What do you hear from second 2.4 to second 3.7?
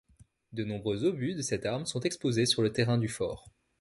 sur le terrain du fort.